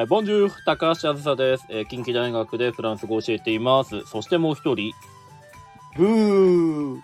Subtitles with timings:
[0.00, 4.00] えーボンジュール、高橋あずさです、えー近畿大学でフランス語を教えています。
[4.06, 4.94] そしてもう一人、
[5.94, 7.00] ブー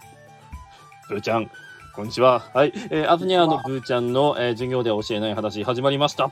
[1.11, 1.51] ブーちゃん。
[1.95, 2.41] こんにちは。
[2.55, 2.73] はい。
[2.91, 6.31] えー、アズニャーのブーちゃんの、えー授業では教えない話始まりました。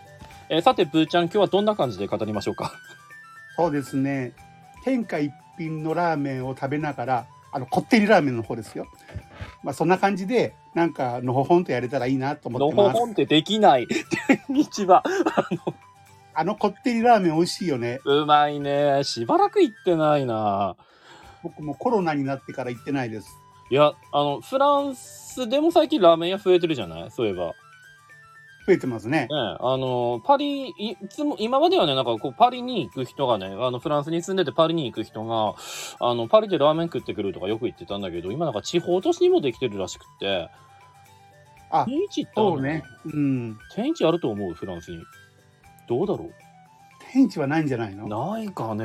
[0.48, 2.72] えーさて、ブーちゃん、今日はどんな感じで語りましょうか？
[3.56, 4.32] そうですね
[4.84, 8.86] 天下一品のラーメンを食べながらあのこってりラーメンの方ですよ
[9.62, 13.86] まあそんな感じでなんかのほほんとやれたらいいなと思のってますほほんってできない。
[14.49, 15.03] 日は。
[15.04, 15.75] あの
[16.58, 18.00] こってりラーメン美味しいよね。
[18.04, 19.04] うまいね。
[19.04, 20.76] しばらく行ってないな。
[21.42, 23.29] 僕もコロナになってから行ってないです。
[23.70, 27.11] いや、あの、フランスでも最近ラーメン屋増えてるじゃない？
[27.11, 27.54] そういえば。
[28.66, 29.28] 増えてますね。
[29.28, 35.55] ね、あの、パリ、いいつも、今まではね、なんかこう、パリに行く人がね、あの、フランスに住んでてパリに行く人が、
[36.00, 40.48] あの、パリでラーメン食ってくるとかよく言ってたんだけど、今なんか地方都市にもできてるらしくって、
[41.70, 42.50] あ天一行ったの？
[42.53, 42.84] そうね。
[43.05, 43.58] うん。
[43.75, 44.55] 天一あると思う？
[44.55, 45.03] フランスに。
[45.87, 46.31] どうだろ
[47.13, 48.07] 天地はないんじゃないの？
[48.07, 48.85] うないかね。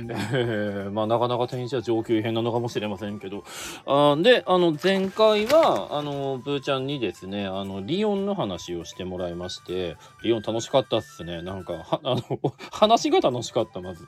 [0.00, 3.44] えー まあ、なかなか天一は上級編なのかもしれませんけど。
[3.86, 11.40] あで、あの、前回は、あの、ブーちゃんにですね、あの、リヨンの話をしてもらいまして、リヨン楽しかったっすね。
[11.42, 12.22] なんか、は、あの、
[12.72, 14.04] 話が楽しかった、まず。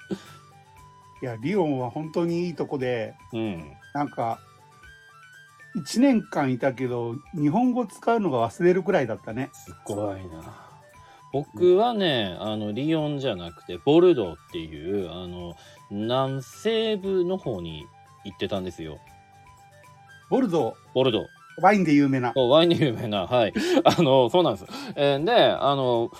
[1.21, 3.73] いやリオンは本当にいいとこでうん。
[3.93, 4.39] なんか
[5.77, 10.68] 1年間いたけど日本語使うのが忘れるくらいだったねすごいな。
[11.33, 15.55] 僕はね、あの、リヨンじゃなくて、ボルドーっていう、あの、
[15.91, 17.87] 南西部の方に
[18.25, 18.99] 行ってたんですよ。
[20.31, 21.23] ボルドボルドー。
[21.23, 21.27] ー
[21.61, 23.53] ワインで有名なワインに有名な、はい。
[23.85, 24.67] あの、そうなんです。
[24.97, 26.11] えーで、あの、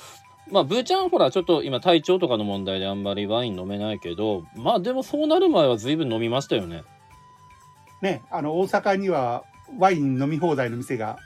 [0.51, 6.85] まあ、ブーちゃんほら、ちょっと今体調とかの問題であんまりワイン飲めないけど、まあでもそうなる前は随分飲みましたよね。
[8.01, 9.45] ねあの大阪には
[9.79, 11.19] ワイン飲み放題の店が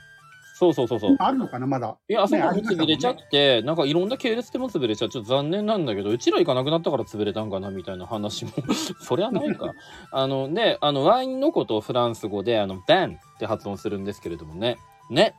[0.63, 1.15] そうそうそうそう。
[1.19, 5.09] あるのかなまだいや、あそこも潰れちゃって、なんかいろんな系列でも潰れちゃう。
[5.09, 8.51] ちょっと残念なんだけど、うちら行かなくなったから潰れたんかなみたいな話も、
[9.01, 9.73] そりゃないか。
[10.11, 14.77] あの、で、あの、ワインのことをフランス語で、あの、バンって発音するんですけれどもね。
[15.09, 15.35] ね。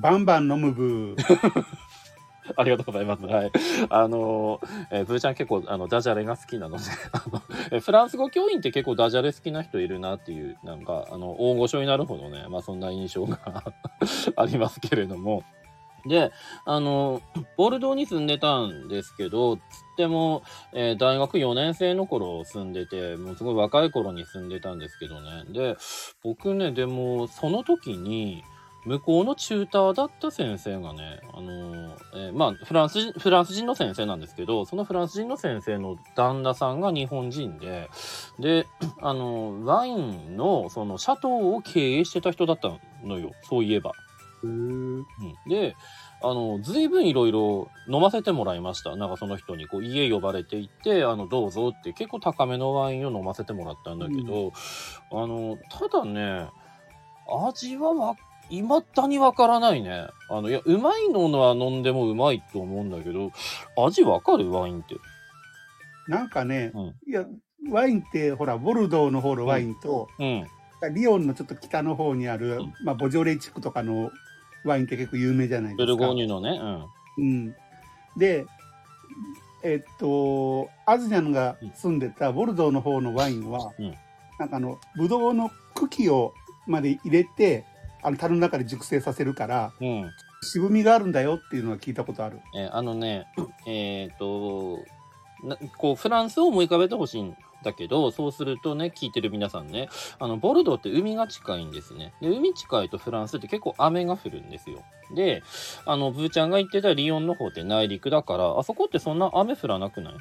[0.00, 1.16] バンバン飲むブー
[2.56, 3.24] ありがとうございます。
[3.24, 3.52] はい。
[3.88, 13.38] あの、えーブーちゃん結構、あの、ダジャレが好きなので、 あの、えフランス語教員って結構ダジャレ好きな人いるなっていう、なんか、あの、大御所になるほどね、まあそんな印象が
[14.36, 15.42] ありますけれども。
[16.04, 16.32] で、
[16.64, 17.22] あの、
[17.56, 19.62] ボルドーに住んでたんですけど、つっ
[19.96, 20.42] ても、
[20.72, 25.44] えー大学4年生の頃住んでて、もうすごい若い頃に住んでたんですけどね。
[25.52, 25.76] で、
[26.24, 28.42] 僕ね、でも、その時に、
[28.84, 37.88] 向こうのチューターだった先生がね、あのえーまあ、フランス人、フランス人の先生なんですけど、そのフランス人の先生の旦那さんが日本人で、
[38.40, 38.66] で、
[39.00, 42.72] あのワインの、その、シャトーを経営してた人だった
[43.04, 43.92] のよ、そういえば。
[44.42, 45.06] うん、
[45.46, 45.76] で、
[46.20, 48.96] あの、随分いろいろ飲ませてもらいました。
[48.96, 54.52] なんかその人に、こう、家呼ばれて行って、あの、どうぞって結構高めのワインを飲ませてもらったんだけど、
[55.12, 56.48] あの、ただね、
[57.48, 58.16] 味はわ、
[58.52, 60.08] いまだにわからないね。
[60.28, 63.32] あの、いや、うまいのは飲んでもうまいと思うんだけど、
[63.82, 64.52] 味わかる？
[64.52, 64.94] ワインって。
[66.06, 67.24] なんかね、うんいや
[67.70, 70.46] ワインってほらボルドーの方のワインと、うん。
[70.94, 74.10] リヨンのちょっと北の方にある、うんまあ、ボジョレ地区とかの
[74.64, 75.82] ワインって結構有名じゃないですか。
[75.84, 76.60] ブルゴーニュのね、
[77.18, 77.24] うん。
[77.24, 77.54] うん、
[78.16, 78.44] で
[79.62, 83.94] えっとアズニャンが住んでたボルドーの方のワインは、うん
[84.40, 86.34] なんかあのブドウの茎を
[86.66, 87.64] まで入れて
[88.02, 90.10] あの樽の中で熟成させるからうん。
[90.42, 92.40] 渋みがあるんだよっていうのは聞いたことある。
[92.54, 93.26] えーあのね、
[93.66, 94.78] えっ、と
[95.44, 102.12] な、こう、フランスを思い浮かべてほしいんだけど、そうするとね、聞いてる皆さんね、あの、ボルドーって海が近いんですね。
[102.20, 104.82] で、海近いとフランスって結構雨が降るんですよ。
[105.14, 105.42] で、
[105.84, 110.14] あの、ブーちゃんが言ってたリヨンの方って内陸だから、あそこってそんな雨降らなくない？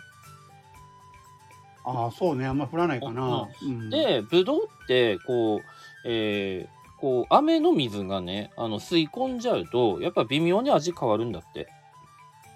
[1.84, 3.48] ああそうねあんま降らないかな。
[3.64, 5.62] うんで、ブドウって、こう、
[6.06, 11.68] えーこう、雨の水がね、あの、吸い込んじゃうと、やっぱ微妙に味変わるんだって。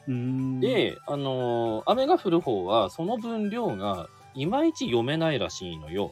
[0.08, 6.12] うんで、あのー雨が降る方は、その分量が、いまいち読めないらしいのよ。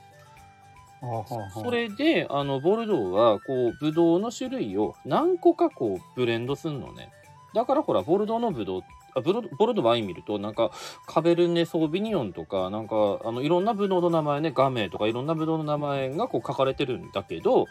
[1.63, 7.11] それで、あの、ボルドーは、こう、ブドウの種類を何個かこう、ブレンドすんのね。
[7.53, 8.81] だからほら、ボルドーのブドウ、
[9.15, 10.71] あブロボルドーワイン見ると、なんか、
[11.05, 17.67] カベルネ・ソービニオンとか、なんか、あの、いろんなブドウの名前ね、ガメとか、いろんなブドウの名前がこう書かれてるんだけど、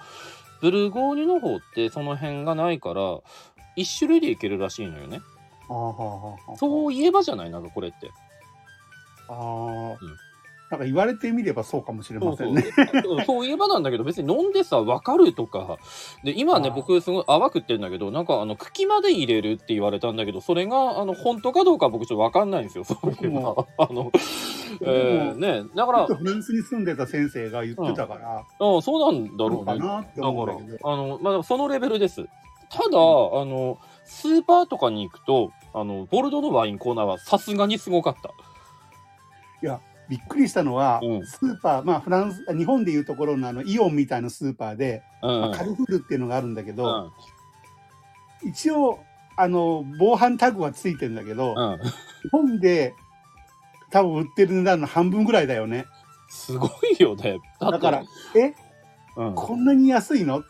[0.62, 3.18] ブルゴーニュの方ってその辺がないから、
[3.76, 5.20] 一種類でいけるらしいのよね。
[5.68, 7.50] はあはあはあはあそういえばじゃない？
[7.50, 8.10] なんかこれって。
[9.28, 9.36] ああ、
[10.72, 12.62] なんか言われてみればそうかもしれませんね。
[13.04, 13.46] そうそう。
[13.46, 15.76] いえばなんだけど別に飲んでさ分かるとか。
[16.24, 22.84] で今ね僕すごい淡くってんだけどなんかあの茎まで入れるって言われたんだけどそれがあの本当かどうか僕ちょっと分かんないんですよ。
[22.84, 24.10] そういえば僕あの、
[24.80, 29.62] えーねだからフランスに住んでた先生が言ってたから、あそうなんだどろうね。
[29.62, 30.90] うかなってだから。
[30.90, 32.24] あのまあそのレベルです。
[32.70, 38.30] ただ、あのスーパーとかに行くとあのボルドーのワインコーナーはさすがにすごかった
[40.08, 41.26] びっくりしたのは、うん。
[41.26, 45.40] スーパー、まあフランス、日本でいうところのあのイオンみたいなスーパーで、うん。
[45.40, 47.12] まあカルフルっていうのがあるんだけうど、ん。
[48.44, 49.00] 一応、
[49.36, 51.78] あの、防犯タグはついてるんだけど、うん。
[52.22, 52.94] 日本で
[53.90, 55.86] 多分売ってる値段の半分ぐらいだよね。
[56.28, 57.38] すごいよね。
[57.60, 58.02] だから、
[58.34, 58.54] え、
[59.16, 60.38] うん、こんなに安いの？
[60.38, 60.48] って。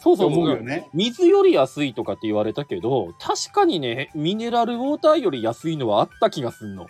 [0.00, 0.88] そうそう思うよね。
[0.92, 6.88] 水より安いとかって言われたけど確かにねミネラルウォーターより安いのはあった気がすんの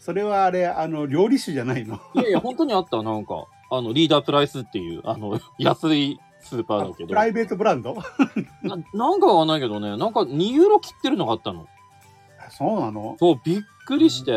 [0.00, 2.00] それはあれ、あの、料理酒じゃないの？
[2.14, 3.44] いやいや本当にあったなんか。
[3.72, 7.10] あのリーダープライスっていうあの 安いスーパーだけど。
[7.10, 7.94] プライベートブランド？
[8.62, 9.96] ななんかわかんないけどね。
[9.96, 11.68] なんか2ユーロ切ってるのがあったの。
[12.50, 13.14] そうなの？
[13.20, 14.32] そうびっくりして。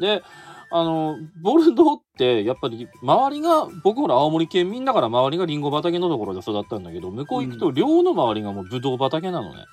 [0.00, 0.22] で
[0.70, 9.64] あのボルドーってやっぱり周りが僕ほら青森県民だから周りがリンゴ畑のところで育ったんだけど向こう行くと寮の周りがもうブドウ畑なのね、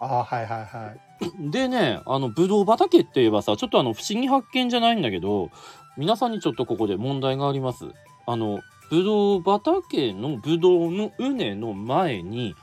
[0.00, 1.00] ああ、はいはいはい。
[1.38, 5.50] でね、あの、ぶどう畑って言えばさ、ちょっとあの、不思議発見じゃないんだけど、
[5.96, 7.86] 皆さんにちょっとここで問題があります。
[8.26, 12.54] あの、ぶどう畑のぶどうの畝の前に、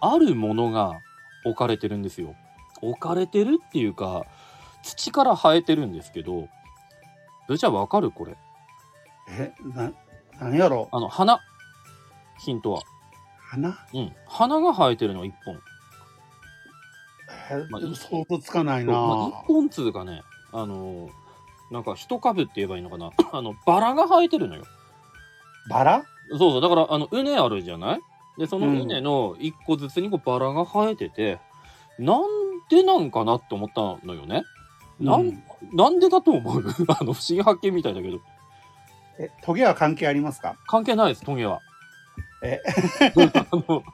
[0.00, 0.94] あるものが
[1.44, 2.34] 置かれてるんですよ。
[2.80, 4.24] 置かれてるっていうか、
[4.82, 6.48] 土から生えてるんですけど、
[7.48, 8.36] ぶじゃわかるこれ？
[9.28, 9.92] え、な、
[10.40, 11.40] なんやろあの、花？
[12.38, 12.82] ヒントは。
[13.50, 13.76] 花？
[13.92, 14.12] うん。
[14.26, 15.60] 花が生えてるの一本。
[17.50, 21.10] えまあ想像つかないな、まあ、一本つうかね、あのー
[21.70, 23.12] なんか一株って言えばいいのかな。
[23.32, 24.64] あの、バラが生えてるのよ。
[25.68, 26.04] バラ？
[26.30, 26.60] そうそう。
[26.60, 28.00] だから、あの、畝あるじゃない？
[28.38, 31.38] で、そのうん畝の一個ずつにこうバラが生えてて、
[32.00, 32.22] なん
[32.68, 34.42] でなんかなって思ったのよね。
[34.98, 35.42] なん、うん
[35.72, 36.64] なんでだと思う？
[36.90, 38.18] あの、不思議発見みたいだけど。
[39.20, 40.56] え、トゲは関係ありますか？
[40.66, 41.60] 関係ないです、トゲは。
[42.42, 42.60] え？
[43.36, 43.84] あの、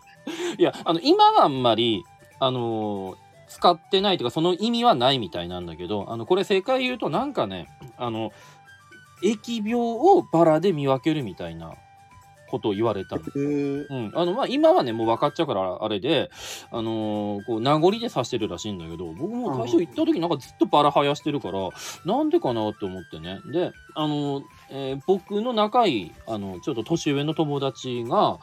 [0.56, 2.04] いや、あの、今はあんまり、
[2.40, 3.16] あのー
[3.48, 8.32] 使ってないというか、その意味はないみたいなんだけど、あの、これ正解言うと、なんかね、あの、
[9.22, 11.72] 疫病をバラで見分けるみたいな
[12.50, 13.16] ことを言われた。
[13.16, 14.12] えーうん。
[14.14, 16.30] あの、まあ、今はね、もう分かっちゃうから、あれで、
[16.70, 21.70] あのーこう、名残で刺してるらしいんだけど、僕も最初行った時なんかずっとバラ生やしてるから、
[22.04, 23.40] なんでかなって思ってね。
[23.52, 28.38] で、あのーえー僕の仲いい、あの、ちょっと年上の友達が、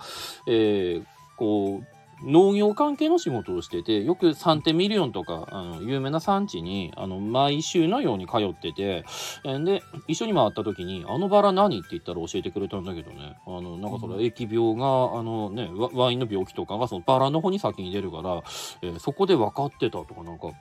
[0.47, 1.05] えー
[1.37, 1.87] こう、
[2.23, 9.03] 農業関係の仕事をしてて、よくサンテミリオンとか、あの、有名な産地に、あの、毎週のように通ってて、
[9.43, 18.41] えーで、一緒に回った時に、あのバラ何って言ったら教えてくれたんだけどね、あの、なんかそれ、疫病が、あのね、ワワインの病気とかが、そのバラの方に先に出るから、
[18.81, 20.51] えーそこで分かってたとかなんか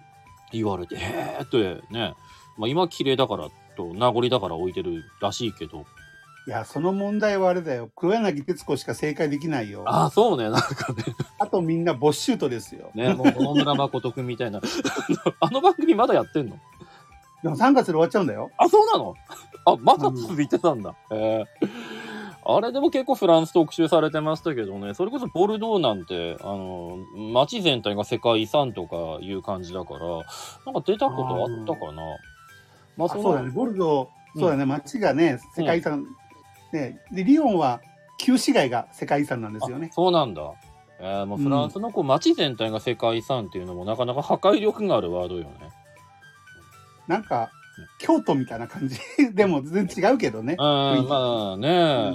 [0.52, 2.14] 言われて、へーってね、
[2.56, 5.84] まあ今綺麗だからと、名残だから置いてるらしいけど、
[6.46, 7.90] いや、その問題はあれだよ。
[7.94, 9.84] 黒柳徹子しか正解できないよ。
[9.86, 11.04] あああ、そうね、なんかね、
[11.50, 12.90] とみんなボッシュートですよ。
[12.94, 14.60] ね、もう野村誠くんみたいな。
[15.40, 16.56] あの番組まだやってんの？
[17.42, 18.50] でも3月で終わっちゃうんだよ。
[18.56, 19.14] あ、そうなの？
[19.66, 20.94] あ、まだ続いてたんだ。
[21.10, 21.44] へえ
[22.44, 26.98] あれでも結構フランス特集されてましたけどね、それこそボルドーなんて、あの、
[27.32, 30.00] 街全体が世界遺産とかいう感じだから、
[30.66, 32.02] なんか出たことあったかな。
[32.96, 33.50] まあ、あそうだね。
[33.50, 34.64] ボルドー、そうだね。
[34.66, 36.04] 街がね、世界遺産。
[36.72, 37.00] ね。
[37.10, 37.80] で、リオンは
[38.18, 39.94] 旧市街が世界遺産なんですよねあ。
[39.94, 40.52] そうなんだ。
[41.00, 45.50] えー、もうフランスのこう街全体が世界遺産っていうのもなかなか破壊力があるワードよね。
[47.08, 47.50] なんか、
[47.98, 48.98] 京都みたいな感じ。
[49.34, 50.56] でも全然違うけどね。
[50.58, 52.14] うん、雰囲気まあね、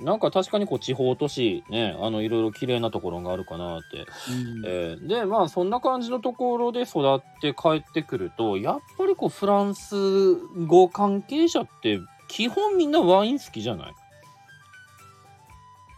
[0.00, 4.00] なんか確かにこう地方都市ね、あのいろいろ綺麗なところがあるかなって。
[4.30, 10.34] うんえーで、まあそんな感じのところで育って帰ってくると、やっぱりこうフランス
[10.66, 11.98] 語関係者って
[12.28, 13.94] 基本みんなワイン好きじゃない？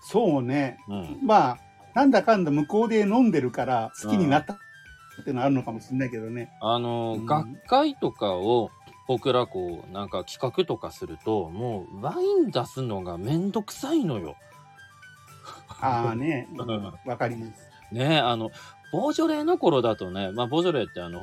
[0.03, 0.79] そうね。
[0.89, 1.19] うん。
[1.25, 1.59] まあ、
[1.95, 4.57] なんだかんだ向こうで飲んでるから好きになったっ
[5.25, 6.51] ていうのはあるのかもしれないけどね。
[6.61, 8.71] あの、うん学会とかを
[9.07, 14.37] 僕らこうなんか企画とかするともうワイン出すのがめんどくさいのよ。
[15.81, 17.69] ああね うん、わかります。
[17.93, 18.51] ねあの
[18.93, 21.21] ボージョレーの頃だとね、まあ、ボージョレーってあの、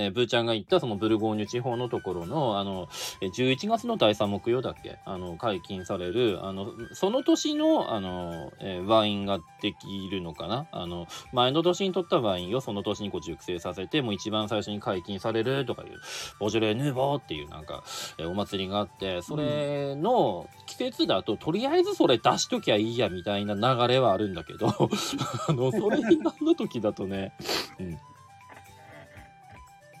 [0.00, 2.86] えーブーちゃんが言ったそのブルゴーニュ地方のところの、あの、
[3.20, 4.98] 11月の第3木曜だっけ？
[5.04, 10.66] あの、解禁される、あの、その年の、あの、えーワインができるのかな？
[10.72, 15.90] あの、前の年に取ったワインをその年にこう熟成させて、もう一番最初に解禁されるとかいう、
[16.38, 17.84] ボジョレ・ヌーボーっていうなんか、
[18.18, 24.68] えーお祭りがあって、それの季節だと、とりあえずそれ出しときゃいいやみたいな流れはあるんだけど、
[25.48, 25.98] あの、それ
[26.40, 27.32] の時だとね、
[27.78, 27.98] うん。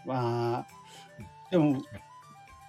[0.06, 0.66] まあ、
[1.50, 1.82] でも、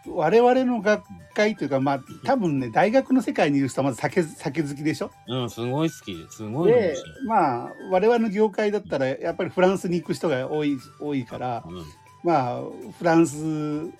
[0.07, 1.03] 我々の学
[1.35, 5.11] 会というか、まあ、多分ね、大学の世界にいる人はまず酒、酒好きでしょ？
[5.27, 6.27] うん、すごい好き。
[6.29, 6.95] すごいで
[7.27, 11.83] まあ、我々の業界だったら、やっぱりフランスに行く人が多い、多いから、うん
[12.23, 12.61] まあ、
[12.97, 13.91] フランス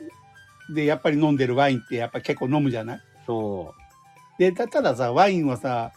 [0.74, 3.00] でやっぱり飲んでるワインってやっぱ結構飲むじゃない？
[3.28, 3.74] そ
[4.40, 5.92] で、たたださ、ワインはさ、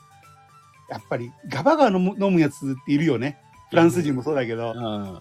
[0.91, 3.39] やっぱりガバガバ飲む飲むやつっているよね。
[3.71, 4.75] フランス人もそうだけど、う。
[4.77, 5.21] うん。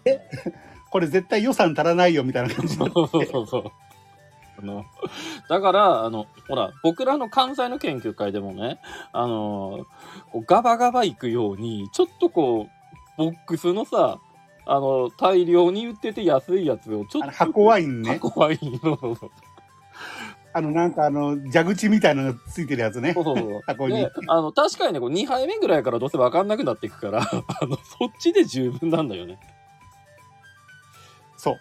[0.94, 3.72] これ絶対予算足らないよみたいな感じそうそうそうそう。
[4.60, 4.86] あの、
[5.50, 8.80] だから、あの、ほら、僕らの関西の研究会でもね、
[9.12, 9.88] あの、
[10.46, 14.20] ガバガバ行くように、ちょっとこう、ボックスのさ、
[14.68, 17.32] あの、大量に売ってて安いやつをちょっと。
[17.32, 18.12] 箱ワインね。
[18.12, 18.58] 箱ワイン。
[18.78, 19.32] そうそうそう。
[20.54, 23.22] あの、なんかあの、蛇口みたいなのがついてるやつねそ。
[23.22, 23.62] うそうそう。
[23.66, 24.12] 箱にで。
[24.28, 29.40] あの、確かにね、こう2杯目ぐらいからどうせ分かんなくなっていくから、あの、そっちで十分なんだよね。
[31.44, 31.60] そう。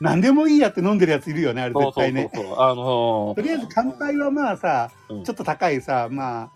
[0.00, 2.30] 何でもいいやって飲んでるやついるよね、あれ絶対ね。
[2.32, 2.60] そうそう。
[2.60, 6.50] あのとりあえず乾杯はまあさ、うんちょっと高いさ、まあ、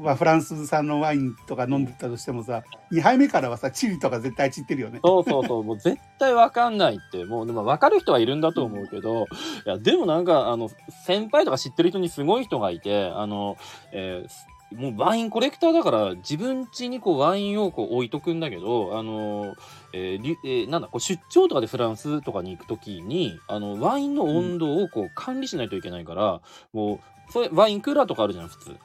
[0.00, 2.62] まあ、フランス産のワインとか飲んでたとしてもさ、
[2.92, 5.00] 2杯目からはさ、チリとか絶対散ってるよね。
[5.04, 9.26] そうそうそう、もう絶対わかんないって、もう、でも分かる人はいるんだと思うけど、
[9.66, 10.70] いや、でもなんか、あの、
[11.04, 13.58] 先輩とか知ってる人にすごい人がいて、あの、
[13.92, 19.54] えーもうワインコレクターだから自分家にこうワインをこう置いとくんだけど、あの、
[19.92, 26.40] えーりえーなんだ、こう出張とかでフランスとかに行くときに、あの、ワインの温度をこう管理しないといけないから、
[26.72, 28.76] もう、それ、ワインクーラーとかあるじゃん、普通。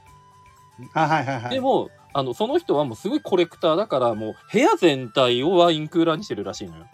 [0.93, 1.51] あ、はいはいはい。
[1.51, 6.85] でも、あの、その人はもうすごいコレクターだから、もう部屋全体をワインクーラーにしてるらしいのよ。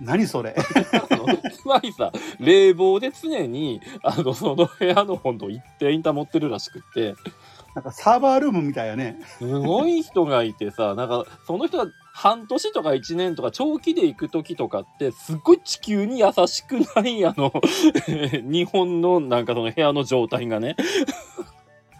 [0.00, 0.54] 何それ？
[1.52, 7.14] つまりさ、冷房で常に、あの、その部屋の温度を一定に保ってるらしくって、
[7.74, 9.20] なんかサーバールームみたいやね。
[9.38, 17.52] すごい人がいてさ、なんか、その人が半年とか一年とか長期で行く時とかって、すっごい地球に優しくない、あの、
[18.42, 20.76] 日本のなんかその部屋の状態がね、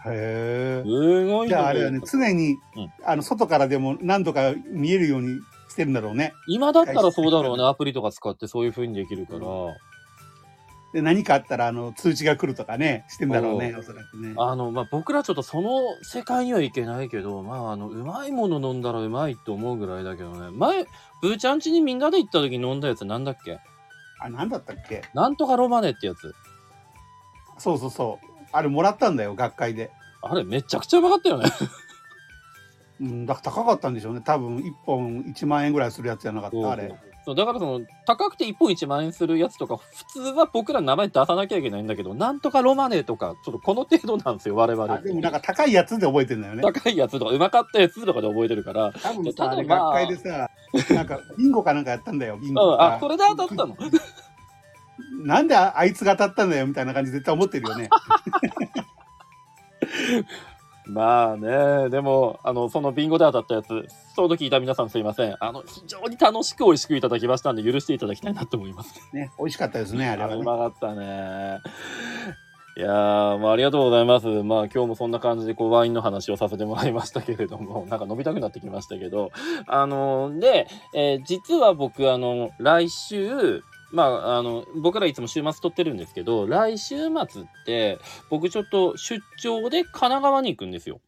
[0.05, 0.83] へえ。
[0.83, 2.91] すごいじゃああれはね、常に、うん。
[3.05, 5.39] あの、外からでも何度か見えるように
[5.71, 6.33] してるんだろうね。
[6.47, 9.39] 今だったらそうだろうね、アプリとか使ってそういう風にできるから。
[10.93, 14.33] で、何かあったら、あの、通知が来るとかね、してんだろうね、そおそらくね。
[14.37, 15.69] あの、まあ、僕らちょっとその
[16.01, 20.49] 世界にはいけないけど、まあ、あの、うまいもの飲んだらうまいと思うぐらいだけどね。
[20.51, 20.83] 前、
[21.21, 23.59] ブーちゃん家にみんなで行った時に飲んだやつなんだっけ？
[24.19, 25.03] あ、なんだったっけ？
[25.13, 26.35] なんとかロマネってやつ。
[27.57, 28.27] そうそうそう。
[28.51, 29.91] あれもらったんだよ、学会で。
[30.21, 31.49] あれめちゃくちゃうまかったよね。
[33.01, 34.21] うん、だから高かったんでしょうね。
[34.23, 36.93] 多分、1本1万円ぐらいするやつじゃなかった、あれ。
[37.23, 46.61] そうだからその、高くて1本1万円するやつとか、普通は僕ら名前出さなきゃいけないんだけど、なんとかロマネとか、ちょっとこの程度なんですよ、我々でもなんか高いやつで覚えてんだよね。
[46.61, 50.49] 高いやつとか、うまかったやつとかで覚えてるから、多分さ、学会でさ、
[50.93, 53.75] なんか、ビンゴかなんかやったんだよ、ビンうん、ゴあ、これで当たったの？
[55.23, 57.89] なんでああいつが当たったんだよ、みたいな感じ絶対思ってるよね。
[60.85, 65.35] まあね、でも、あの、そのビンゴで当たったやつ、その時いた皆さんすいません。
[65.39, 68.99] あの、非常に楽しく美味しくいただきましたんで、許していただきたいなと思います。
[69.13, 70.35] ね、美味しかったですね、あれはね。
[70.35, 71.59] うまかったね。
[72.77, 74.27] いやー、まあ、ありがとうございます。
[74.27, 79.31] まあ、今日もそんな感じで、こう、ワインの話をさせてもらいましたけれども、 なんか飲みたくなってきましたけど、
[79.67, 83.61] あの、で、えー実は僕、あの、来週、
[83.91, 86.95] まあ、あの、僕らいつも週末撮ってるんですけど、来週
[87.29, 91.01] 末って、僕ちょっと出張で神奈川に行くんですよ。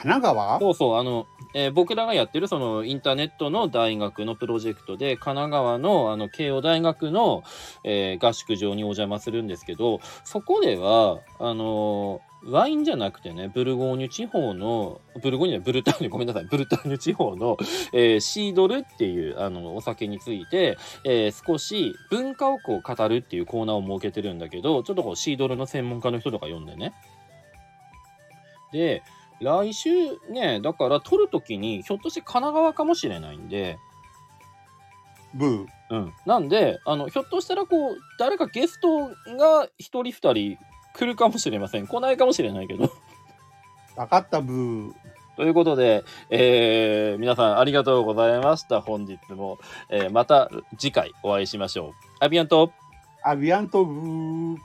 [0.00, 0.58] 神奈川？
[0.60, 7.42] そうそう、あの、えー僕らがやってるそのインターネットの大学のプロジェクトで、神奈川のあの慶応大学の、
[7.84, 17.58] えー合宿場にお邪魔するんですけど、そこでは、あのーワインじゃなくてね、ブルゴーニュ地方の、ブルゴーニュブルターニュ、ごめんなさい、ブルターニュ地方の、
[17.92, 26.94] えーシードルっていうあのお酒について、え少し文化をこう語るっていうコーナーを設けてるんだけど、ちょっとこうシードルの専門家の人とか呼んでね。
[28.72, 29.02] で、
[29.40, 29.90] 来週
[30.30, 33.78] ね、だから撮るときに、ひょっとして神奈川かもしれないんで、
[35.34, 35.66] ブー。
[35.90, 36.12] うん。
[36.26, 40.58] なんで、あの、ひょっとしたらこう、誰かゲストが一人二人
[40.94, 41.86] 来るかもしれません。
[41.86, 42.90] 来ないかもしれないけど。
[43.96, 44.94] 分かったブー。
[45.36, 48.82] ということで、えー皆さんありがとうございました。
[48.82, 51.92] 本日も、えーまた次回お会いしましょう。
[52.20, 52.72] アビアント
[53.22, 54.56] アビアントブー